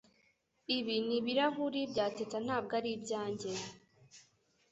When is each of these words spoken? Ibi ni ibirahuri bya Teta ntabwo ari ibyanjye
Ibi 0.77 0.95
ni 1.05 1.15
ibirahuri 1.21 1.79
bya 1.91 2.05
Teta 2.15 2.37
ntabwo 2.45 2.71
ari 2.79 2.89
ibyanjye 2.97 3.51